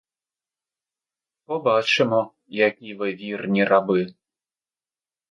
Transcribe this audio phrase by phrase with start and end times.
[1.45, 4.15] Побачимо, які ви вірні раби!